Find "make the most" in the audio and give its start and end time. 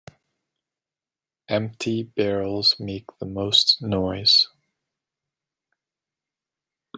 2.79-3.83